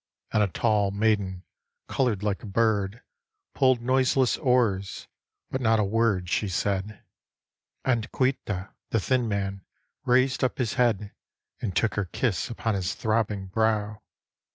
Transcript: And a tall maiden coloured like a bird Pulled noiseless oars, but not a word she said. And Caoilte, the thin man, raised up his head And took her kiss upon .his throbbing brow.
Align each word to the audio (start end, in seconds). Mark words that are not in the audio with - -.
And 0.31 0.41
a 0.41 0.47
tall 0.47 0.89
maiden 0.89 1.43
coloured 1.87 2.23
like 2.23 2.41
a 2.41 2.47
bird 2.47 3.03
Pulled 3.53 3.81
noiseless 3.83 4.35
oars, 4.35 5.07
but 5.51 5.61
not 5.61 5.79
a 5.79 5.83
word 5.83 6.27
she 6.27 6.49
said. 6.49 7.03
And 7.85 8.11
Caoilte, 8.11 8.73
the 8.89 8.99
thin 8.99 9.27
man, 9.27 9.63
raised 10.03 10.43
up 10.43 10.57
his 10.57 10.73
head 10.73 11.13
And 11.61 11.75
took 11.75 11.93
her 11.93 12.05
kiss 12.05 12.49
upon 12.49 12.73
.his 12.73 12.95
throbbing 12.95 13.45
brow. 13.49 14.01